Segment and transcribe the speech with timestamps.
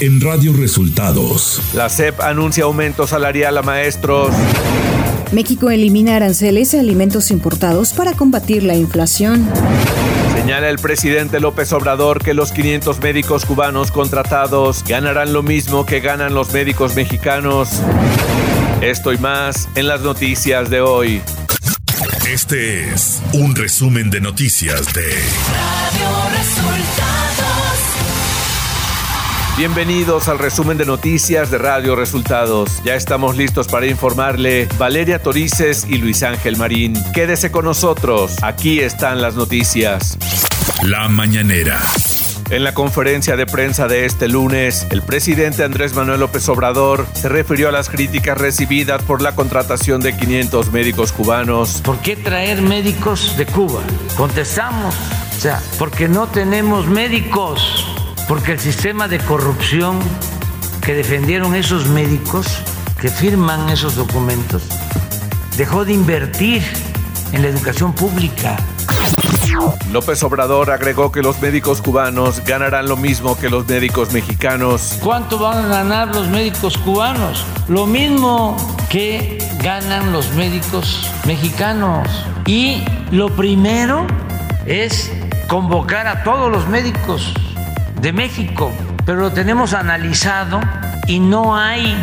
[0.00, 1.60] en Radio Resultados.
[1.74, 4.34] La CEP anuncia aumento salarial a maestros.
[5.32, 9.46] México elimina aranceles a alimentos importados para combatir la inflación.
[10.34, 16.00] Señala el presidente López Obrador que los 500 médicos cubanos contratados ganarán lo mismo que
[16.00, 17.68] ganan los médicos mexicanos.
[18.80, 21.20] Esto y más en las noticias de hoy.
[22.26, 27.69] Este es un resumen de noticias de Radio Resultados.
[29.56, 32.82] Bienvenidos al resumen de noticias de Radio Resultados.
[32.82, 36.94] Ya estamos listos para informarle Valeria Torices y Luis Ángel Marín.
[37.12, 38.36] Quédese con nosotros.
[38.42, 40.16] Aquí están las noticias.
[40.82, 41.78] La mañanera.
[42.50, 47.28] En la conferencia de prensa de este lunes, el presidente Andrés Manuel López Obrador se
[47.28, 51.80] refirió a las críticas recibidas por la contratación de 500 médicos cubanos.
[51.84, 53.82] ¿Por qué traer médicos de Cuba?
[54.16, 54.96] Contestamos,
[55.36, 57.86] o sea, porque no tenemos médicos,
[58.30, 59.98] porque el sistema de corrupción
[60.82, 62.46] que defendieron esos médicos,
[63.00, 64.62] que firman esos documentos,
[65.56, 66.62] dejó de invertir
[67.32, 68.56] en la educación pública
[69.90, 74.98] López Obrador agregó que los médicos cubanos ganarán lo mismo que los médicos mexicanos.
[75.02, 77.44] ¿Cuánto van a ganar los médicos cubanos?
[77.66, 78.56] Lo mismo
[78.88, 82.06] que ganan los médicos mexicanos.
[82.46, 84.06] Y lo primero
[84.66, 85.10] es
[85.48, 87.34] convocar a todos los médicos
[88.00, 88.72] de México,
[89.04, 90.60] pero lo tenemos analizado
[91.06, 91.96] y no hay,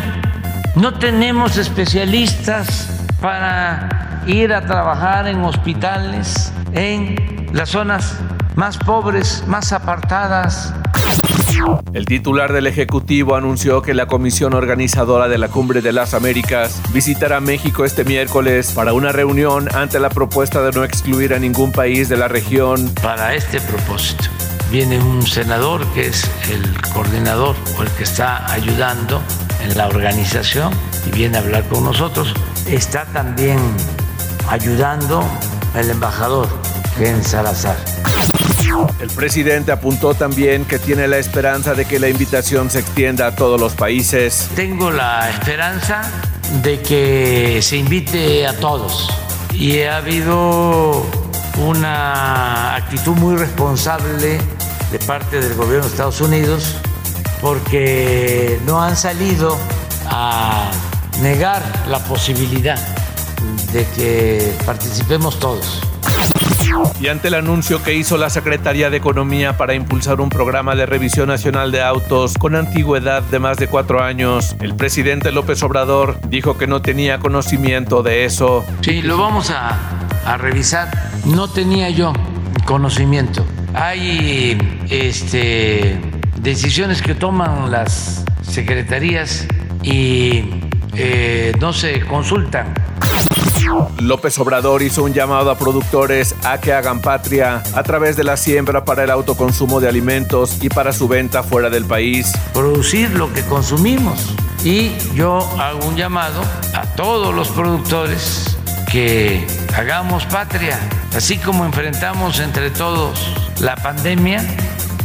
[0.76, 8.16] no tenemos especialistas para ir a trabajar en hospitales, en las zonas
[8.54, 10.72] más pobres, más apartadas.
[11.92, 16.80] El titular del Ejecutivo anunció que la comisión organizadora de la Cumbre de las Américas
[16.92, 21.72] visitará México este miércoles para una reunión ante la propuesta de no excluir a ningún
[21.72, 22.92] país de la región.
[23.02, 24.28] Para este propósito
[24.70, 29.22] viene un senador que es el coordinador o el que está ayudando
[29.62, 30.72] en la organización
[31.06, 32.34] y viene a hablar con nosotros.
[32.66, 33.58] Está también
[34.48, 35.24] ayudando
[35.74, 36.48] el embajador
[37.00, 37.76] en Salazar.
[39.00, 43.34] El presidente apuntó también que tiene la esperanza de que la invitación se extienda a
[43.34, 44.50] todos los países.
[44.54, 46.02] Tengo la esperanza
[46.62, 49.08] de que se invite a todos
[49.54, 51.06] y ha habido
[51.56, 54.38] una actitud muy responsable
[54.90, 56.76] de parte del gobierno de Estados Unidos
[57.40, 59.56] porque no han salido
[60.06, 60.70] a
[61.20, 62.78] negar la posibilidad
[63.72, 65.80] de que participemos todos.
[67.00, 70.84] Y ante el anuncio que hizo la Secretaría de Economía para impulsar un programa de
[70.86, 76.18] revisión nacional de autos con antigüedad de más de cuatro años, el presidente López Obrador
[76.28, 78.64] dijo que no tenía conocimiento de eso.
[78.82, 79.78] Sí, lo vamos a,
[80.26, 80.90] a revisar.
[81.24, 82.12] No tenía yo
[82.66, 83.44] conocimiento.
[83.80, 84.58] Hay
[84.90, 86.00] este,
[86.40, 89.46] decisiones que toman las secretarías
[89.82, 90.44] y
[90.96, 92.74] eh, no se consultan
[94.00, 98.36] López Obrador hizo un llamado a productores a que hagan patria a través de la
[98.36, 102.32] siembra para el autoconsumo de alimentos y para su venta fuera del país.
[102.54, 104.34] Producir lo que consumimos.
[104.64, 106.42] Y yo hago un llamado
[106.74, 108.57] a todos los productores
[108.90, 110.78] que hagamos patria,
[111.14, 113.18] así como enfrentamos entre todos
[113.60, 114.42] la pandemia,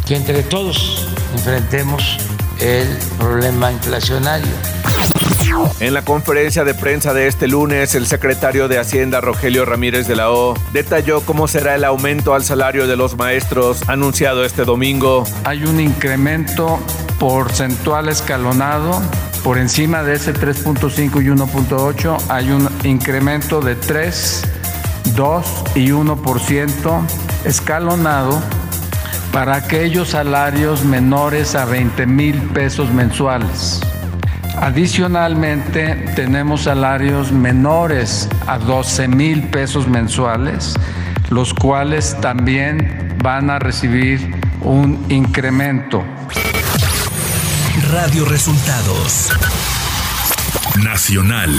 [0.06, 2.18] que entre todos enfrentemos
[2.60, 4.52] el problema inflacionario.
[5.80, 10.16] En la conferencia de prensa de este lunes, el secretario de Hacienda, Rogelio Ramírez de
[10.16, 15.26] la O, detalló cómo será el aumento al salario de los maestros anunciado este domingo.
[15.44, 16.80] Hay un incremento
[17.20, 19.02] porcentual escalonado
[19.44, 24.44] por encima de ese 3.5 y 1.8 hay un incremento de 3,
[25.16, 27.02] 2 y 1%
[27.44, 28.42] escalonado
[29.34, 33.82] para aquellos salarios menores a 20 mil pesos mensuales.
[34.56, 40.76] Adicionalmente, tenemos salarios menores a 12 mil pesos mensuales,
[41.30, 46.04] los cuales también van a recibir un incremento.
[47.82, 49.32] Radio Resultados
[50.84, 51.50] Nacional.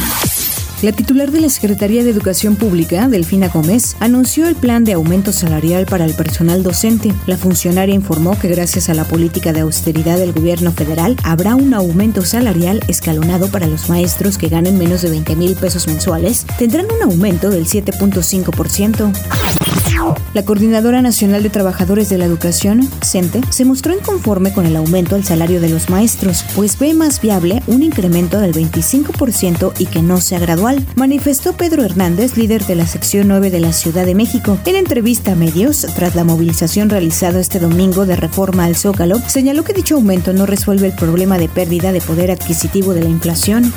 [0.80, 5.32] La titular de la Secretaría de Educación Pública, Delfina Gómez, anunció el plan de aumento
[5.32, 7.12] salarial para el personal docente.
[7.26, 11.74] La funcionaria informó que gracias a la política de austeridad del gobierno federal habrá un
[11.74, 16.46] aumento salarial escalonado para los maestros que ganen menos de 20 mil pesos mensuales.
[16.58, 19.63] Tendrán un aumento del 7.5%.
[20.34, 25.14] La Coordinadora Nacional de Trabajadores de la Educación, CENTE, se mostró inconforme con el aumento
[25.14, 30.02] al salario de los maestros, pues ve más viable un incremento del 25% y que
[30.02, 34.14] no sea gradual, manifestó Pedro Hernández, líder de la sección 9 de la Ciudad de
[34.14, 34.58] México.
[34.66, 39.64] En entrevista a medios, tras la movilización realizada este domingo de reforma al Zócalo, señaló
[39.64, 43.72] que dicho aumento no resuelve el problema de pérdida de poder adquisitivo de la inflación.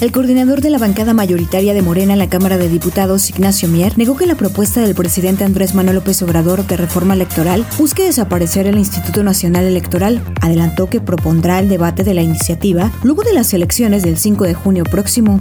[0.00, 3.96] El coordinador de la bancada mayoritaria de Morena en la Cámara de Diputados, Ignacio Mier,
[3.96, 8.66] negó que la propuesta del presidente Andrés Manuel López Obrador de reforma electoral busque desaparecer
[8.66, 10.22] el Instituto Nacional Electoral.
[10.40, 14.54] Adelantó que propondrá el debate de la iniciativa luego de las elecciones del 5 de
[14.54, 15.40] junio próximo.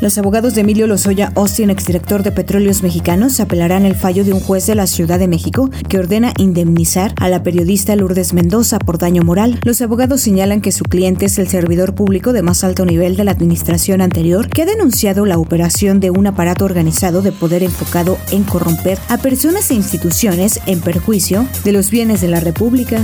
[0.00, 4.40] Los abogados de Emilio Lozoya Austin, exdirector de Petróleos Mexicanos, apelarán el fallo de un
[4.40, 8.98] juez de la Ciudad de México que ordena indemnizar a la periodista Lourdes Mendoza por
[8.98, 9.58] daño moral.
[9.62, 13.24] Los abogados señalan que su cliente es el servidor público de más alto nivel de
[13.24, 18.18] la administración anterior que ha denunciado la operación de un aparato organizado de poder enfocado
[18.30, 23.02] en corromper a personas e instituciones en perjuicio de los bienes de la República.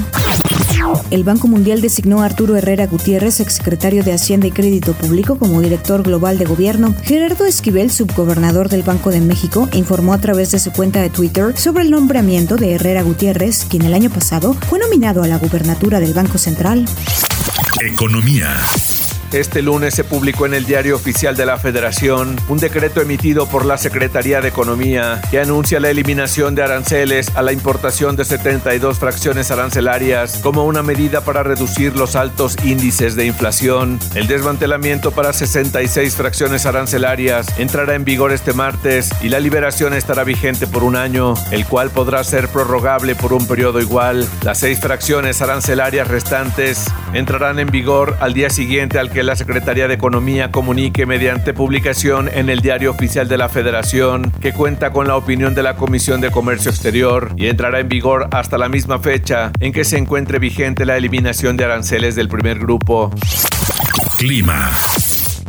[1.10, 5.60] El Banco Mundial designó a Arturo Herrera Gutiérrez, exsecretario de Hacienda y Crédito Público, como
[5.60, 6.94] director global de gobierno.
[7.02, 11.58] Gerardo Esquivel, subgobernador del Banco de México, informó a través de su cuenta de Twitter
[11.58, 15.98] sobre el nombramiento de Herrera Gutiérrez, quien el año pasado fue nominado a la gubernatura
[15.98, 16.84] del Banco Central.
[17.84, 18.56] Economía.
[19.34, 23.66] Este lunes se publicó en el Diario Oficial de la Federación un decreto emitido por
[23.66, 29.00] la Secretaría de Economía que anuncia la eliminación de aranceles a la importación de 72
[29.00, 33.98] fracciones arancelarias como una medida para reducir los altos índices de inflación.
[34.14, 40.22] El desmantelamiento para 66 fracciones arancelarias entrará en vigor este martes y la liberación estará
[40.22, 44.28] vigente por un año, el cual podrá ser prorrogable por un periodo igual.
[44.44, 49.88] Las seis fracciones arancelarias restantes entrarán en vigor al día siguiente al que la Secretaría
[49.88, 55.08] de Economía comunique mediante publicación en el Diario Oficial de la Federación que cuenta con
[55.08, 58.98] la opinión de la Comisión de Comercio Exterior y entrará en vigor hasta la misma
[58.98, 63.10] fecha en que se encuentre vigente la eliminación de aranceles del primer grupo.
[64.18, 64.72] Clima.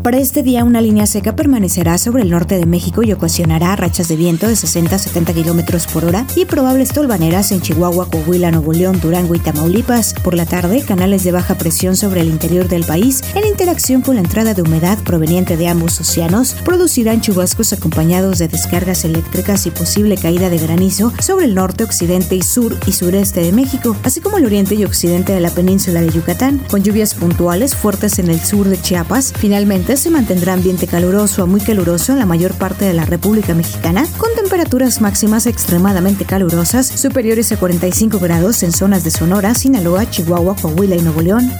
[0.04, 4.08] Para este día, una línea seca permanecerá sobre el norte de México y ocasionará rachas
[4.08, 8.52] de viento de 60 a 70 kilómetros por hora y probables tolvaneras en Chihuahua, Coahuila,
[8.52, 10.14] Nuevo León, Durango y Tamaulipas.
[10.24, 14.16] Por la tarde, canales de baja presión sobre el interior del país, en interacción con
[14.16, 19.72] la entrada de humedad proveniente de ambos océanos, producirán chubascos acompañados de descargas eléctricas y
[19.72, 24.22] posible caída de granizo sobre el norte, occidente y sur y sureste de México, así
[24.22, 28.30] como el oriente y occidente de la península de Yucatán, con lluvias puntuales fuertes en
[28.30, 29.34] el sur de Chiapas.
[29.36, 33.54] Finalmente, se mantendrá ambiente caluroso a muy caluroso en la mayor parte de la República
[33.54, 40.10] Mexicana, con temperaturas máximas extremadamente calurosas, superiores a 45 grados en zonas de Sonora, Sinaloa,
[40.10, 41.52] Chihuahua, Coahuila y Nuevo León.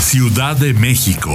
[0.00, 1.30] Ciudad de México.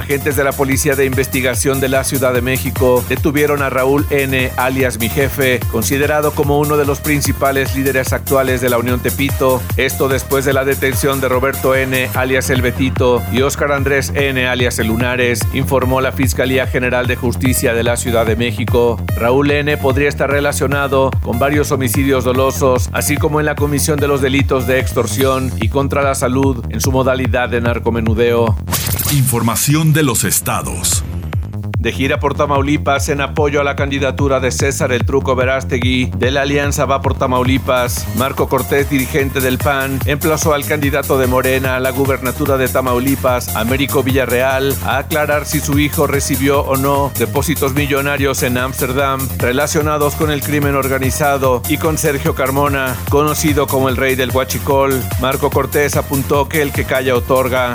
[0.00, 4.50] Agentes de la Policía de Investigación de la Ciudad de México detuvieron a Raúl N.,
[4.56, 9.60] alias mi jefe, considerado como uno de los principales líderes actuales de la Unión Tepito.
[9.76, 14.48] Esto después de la detención de Roberto N., alias El Betito, y Óscar Andrés N.,
[14.48, 18.98] alias El Lunares, informó la Fiscalía General de Justicia de la Ciudad de México.
[19.16, 19.76] Raúl N.
[19.76, 24.66] podría estar relacionado con varios homicidios dolosos, así como en la comisión de los delitos
[24.66, 28.56] de extorsión y contra la salud en su modalidad de narcomenudeo.
[29.12, 31.02] Información de los estados.
[31.80, 36.30] De gira por Tamaulipas en apoyo a la candidatura de César El Truco Verástegui de
[36.30, 41.74] la Alianza Va por Tamaulipas, Marco Cortés, dirigente del PAN, emplazó al candidato de Morena
[41.74, 47.10] a la gubernatura de Tamaulipas, Américo Villarreal, a aclarar si su hijo recibió o no
[47.18, 53.88] depósitos millonarios en Ámsterdam relacionados con el crimen organizado y con Sergio Carmona, conocido como
[53.88, 55.02] el rey del Huachicol.
[55.20, 57.74] Marco Cortés apuntó que el que calla otorga.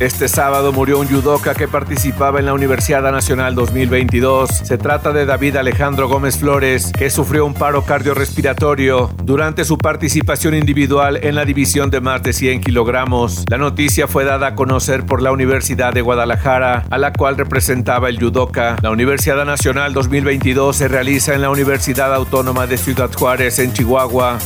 [0.00, 4.50] Este sábado murió un judoka que participaba en la Universidad Nacional 2022.
[4.50, 10.54] Se trata de David Alejandro Gómez Flores, que sufrió un paro cardiorrespiratorio durante su participación
[10.54, 13.44] individual en la división de más de 100 kilogramos.
[13.48, 18.08] La noticia fue dada a conocer por la Universidad de Guadalajara, a la cual representaba
[18.08, 18.76] el judoka.
[18.82, 24.38] La Universidad Nacional 2022 se realiza en la Universidad Autónoma de Ciudad Juárez, en Chihuahua.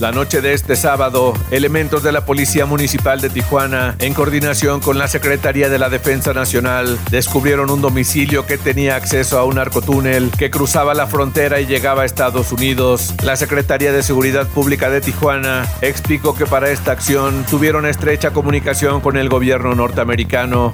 [0.00, 4.98] La noche de este sábado, elementos de la Policía Municipal de Tijuana, en coordinación con
[4.98, 10.32] la Secretaría de la Defensa Nacional, descubrieron un domicilio que tenía acceso a un narcotúnel
[10.36, 13.14] que cruzaba la frontera y llegaba a Estados Unidos.
[13.22, 19.00] La Secretaría de Seguridad Pública de Tijuana explicó que para esta acción tuvieron estrecha comunicación
[19.00, 20.72] con el gobierno norteamericano.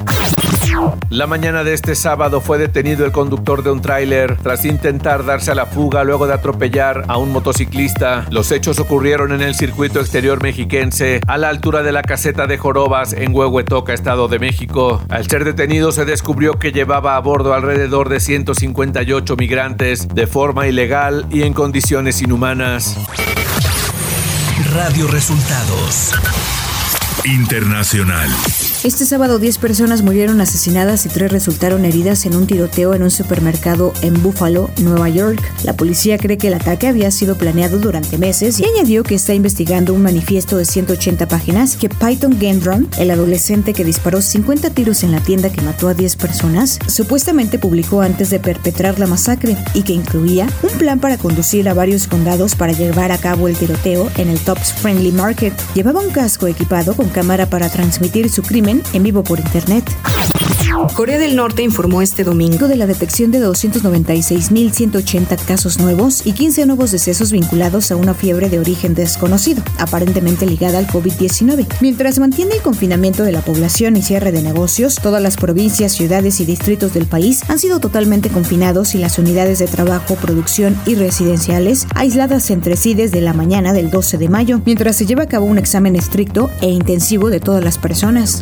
[1.11, 5.51] La mañana de este sábado fue detenido el conductor de un tráiler tras intentar darse
[5.51, 8.27] a la fuga luego de atropellar a un motociclista.
[8.31, 12.59] Los hechos ocurrieron en el circuito exterior mexiquense a la altura de la caseta de
[12.59, 15.03] Jorobas en Huehuetoca, Estado de México.
[15.09, 20.69] Al ser detenido se descubrió que llevaba a bordo alrededor de 158 migrantes de forma
[20.69, 22.97] ilegal y en condiciones inhumanas.
[24.73, 26.13] Radio Resultados
[27.25, 28.31] Internacional.
[28.83, 33.11] Este sábado 10 personas murieron asesinadas y 3 resultaron heridas en un tiroteo en un
[33.11, 35.39] supermercado en Buffalo, Nueva York.
[35.65, 39.35] La policía cree que el ataque había sido planeado durante meses y añadió que está
[39.35, 45.03] investigando un manifiesto de 180 páginas que Python Gendron, el adolescente que disparó 50 tiros
[45.03, 49.59] en la tienda que mató a 10 personas, supuestamente publicó antes de perpetrar la masacre
[49.75, 53.59] y que incluía un plan para conducir a varios condados para llevar a cabo el
[53.59, 55.53] tiroteo en el Tops Friendly Market.
[55.75, 59.85] Llevaba un casco equipado con cámara para transmitir su crimen en vivo por Internet.
[60.89, 66.65] Corea del Norte informó este domingo de la detección de 296.180 casos nuevos y 15
[66.67, 71.67] nuevos decesos vinculados a una fiebre de origen desconocido, aparentemente ligada al COVID-19.
[71.81, 76.41] Mientras mantiene el confinamiento de la población y cierre de negocios, todas las provincias, ciudades
[76.41, 80.95] y distritos del país han sido totalmente confinados y las unidades de trabajo, producción y
[80.95, 85.29] residenciales aisladas entre sí desde la mañana del 12 de mayo, mientras se lleva a
[85.29, 88.41] cabo un examen estricto e intensivo de todas las personas.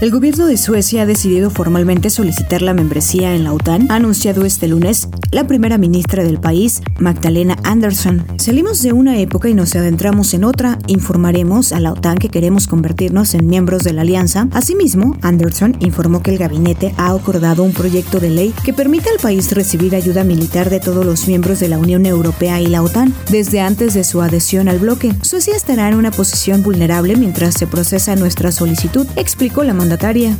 [0.00, 4.68] El gobierno de Suecia ha decidido formalmente solicitar la membresía en la OTAN, anunciado este
[4.68, 8.24] lunes la primera ministra del país, Magdalena Andersson.
[8.38, 10.78] Salimos de una época y nos adentramos en otra.
[10.86, 14.48] Informaremos a la OTAN que queremos convertirnos en miembros de la alianza.
[14.52, 19.18] Asimismo, Anderson informó que el gabinete ha acordado un proyecto de ley que permite al
[19.18, 23.12] país recibir ayuda militar de todos los miembros de la Unión Europea y la OTAN
[23.30, 25.14] desde antes de su adhesión al bloque.
[25.22, 30.38] Suecia estará en una posición vulnerable mientras se procesa nuestra solicitud, explicó la mandataria.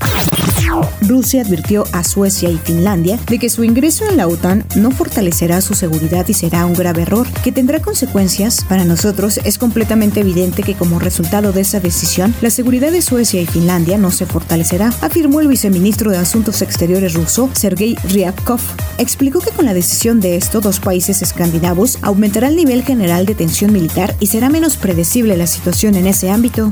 [1.02, 5.60] Rusia advirtió a Suecia y Finlandia de que su ingreso en la OTAN no fortalecerá
[5.60, 8.64] su seguridad y será un grave error que tendrá consecuencias.
[8.68, 13.40] Para nosotros es completamente evidente que como resultado de esa decisión, la seguridad de Suecia
[13.40, 18.60] y Finlandia no se fortalecerá, afirmó el viceministro de Asuntos Exteriores ruso, Sergei Ryabkov.
[18.98, 23.34] Explicó que con la decisión de estos dos países escandinavos aumentará el nivel general de
[23.34, 26.70] tensión militar y será menos predecible la situación en ese ámbito.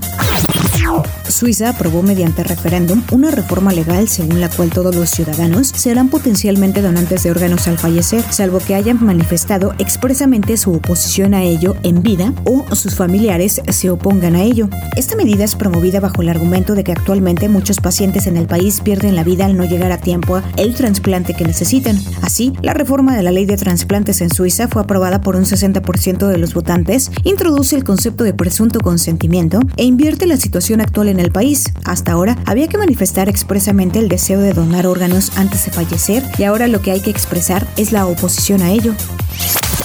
[1.28, 6.82] Suiza aprobó mediante referéndum una reforma legal según la cual todos los ciudadanos serán potencialmente
[6.82, 12.02] donantes de órganos al fallecer, salvo que hayan manifestado expresamente su oposición a ello en
[12.02, 14.68] vida o sus familiares se opongan a ello.
[14.96, 18.80] Esta medida es promovida bajo el argumento de que actualmente muchos pacientes en el país
[18.80, 21.98] pierden la vida al no llegar a tiempo el trasplante que necesitan.
[22.22, 26.26] Así, la reforma de la ley de trasplantes en Suiza fue aprobada por un 60%
[26.26, 31.13] de los votantes, introduce el concepto de presunto consentimiento e invierte la situación actual en
[31.20, 31.64] el país.
[31.84, 36.44] Hasta ahora había que manifestar expresamente el deseo de donar órganos antes de fallecer y
[36.44, 38.94] ahora lo que hay que expresar es la oposición a ello.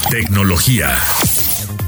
[0.10, 0.90] Tecnología.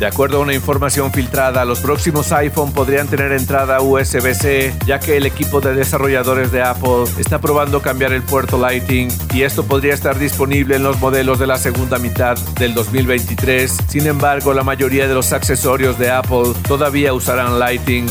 [0.02, 5.16] De acuerdo a una información filtrada, los próximos iPhone podrían tener entrada USB-C, ya que
[5.16, 9.94] el equipo de desarrolladores de Apple está probando cambiar el puerto Lighting y esto podría
[9.94, 13.78] estar disponible en los modelos de la segunda mitad del 2023.
[13.90, 18.08] Sin embargo, la mayoría de los accesorios de Apple todavía usarán Lighting.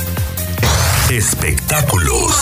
[1.11, 2.37] Espectáculos.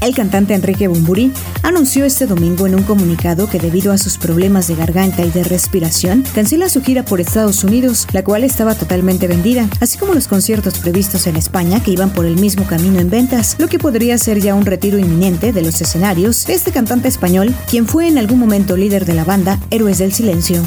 [0.00, 1.32] El cantante Enrique Bumburi
[1.64, 5.42] anunció este domingo en un comunicado que debido a sus problemas de garganta y de
[5.42, 10.28] respiración, cancela su gira por Estados Unidos, la cual estaba totalmente vendida, así como los
[10.28, 14.16] conciertos previstos en España que iban por el mismo camino en ventas, lo que podría
[14.16, 18.38] ser ya un retiro inminente de los escenarios este cantante español, quien fue en algún
[18.38, 20.62] momento líder de la banda Héroes del Silencio.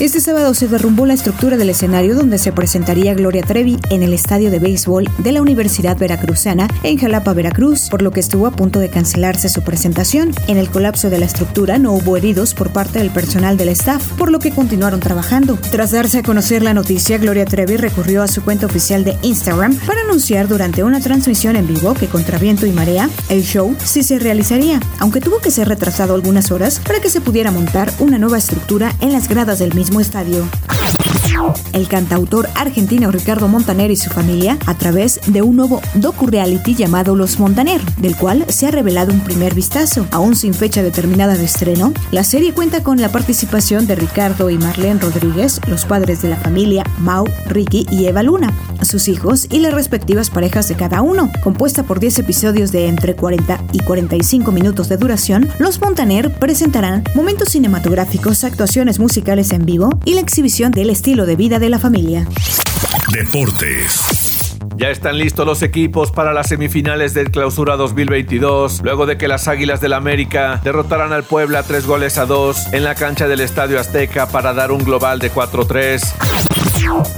[0.00, 4.12] Este sábado se derrumbó la estructura del escenario donde se presentaría Gloria Trevi en el
[4.12, 8.52] estadio de béisbol de la Universidad Veracruzana en Jalapa, Veracruz, por lo que estuvo a
[8.52, 10.30] punto de cancelarse su presentación.
[10.46, 14.06] En el colapso de la estructura no hubo heridos por parte del personal del staff,
[14.12, 15.58] por lo que continuaron trabajando.
[15.70, 19.74] Tras darse a conocer la noticia, Gloria Trevi recurrió a su cuenta oficial de Instagram
[19.86, 24.02] para anunciar durante una transmisión en vivo que contra viento y marea, el show sí
[24.02, 28.18] se realizaría, aunque tuvo que ser retrasado algunas horas para que se pudiera montar una
[28.18, 30.46] nueva estructura en las gradas del mismo estadio.
[31.72, 37.14] El cantautor argentino Ricardo Montaner y su familia a través de un nuevo docu-reality llamado
[37.14, 40.06] Los Montaner, del cual se ha revelado un primer vistazo.
[40.10, 44.58] Aún sin fecha determinada de estreno, la serie cuenta con la participación de Ricardo y
[44.58, 49.60] Marlene Rodríguez, los padres de la familia Mau, Ricky y Eva Luna, sus hijos y
[49.60, 51.30] las respectivas parejas de cada uno.
[51.42, 57.04] Compuesta por 10 episodios de entre 40 y 45 minutos de duración, Los Montaner presentarán
[57.14, 61.78] momentos cinematográficos, actuaciones musicales en vivo y la exhibición del estilo de vida de la
[61.78, 62.26] familia.
[63.12, 64.56] Deportes.
[64.74, 69.46] Ya están listos los equipos para las semifinales del Clausura 2022, luego de que las
[69.46, 73.78] Águilas del América derrotaran al Puebla tres goles a dos en la cancha del Estadio
[73.78, 76.67] Azteca para dar un global de 4-3.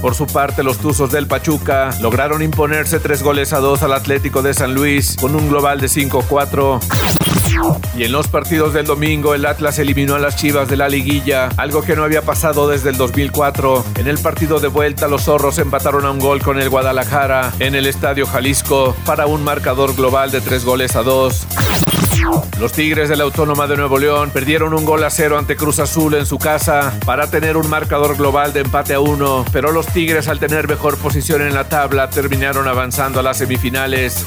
[0.01, 4.41] Por su parte, los Tuzos del Pachuca lograron imponerse tres goles a dos al Atlético
[4.41, 6.79] de San Luis con un global de 5-4.
[7.95, 11.49] Y en los partidos del domingo, el Atlas eliminó a las Chivas de la liguilla,
[11.57, 13.83] algo que no había pasado desde el 2004.
[13.95, 17.75] En el partido de vuelta, los zorros empataron a un gol con el Guadalajara en
[17.75, 21.45] el Estadio Jalisco para un marcador global de tres goles a dos.
[22.59, 25.79] Los Tigres de la Autónoma de Nuevo León perdieron un gol a cero ante Cruz
[25.79, 29.87] Azul en su casa para tener un marcador global de empate a uno, pero los
[29.87, 34.25] Tigres al tener mejor posición en la tabla terminaron avanzando a las semifinales.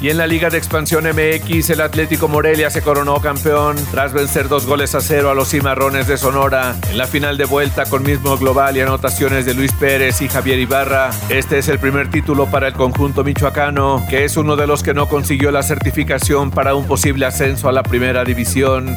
[0.00, 4.48] Y en la Liga de Expansión MX, el Atlético Morelia se coronó campeón tras vencer
[4.48, 8.02] dos goles a cero a los Cimarrones de Sonora en la final de vuelta con
[8.02, 11.10] mismo global y anotaciones de Luis Pérez y Javier Ibarra.
[11.28, 14.94] Este es el primer título para el conjunto michoacano, que es uno de los que
[14.94, 18.96] no consiguió la certificación para un posible ascenso a la primera división.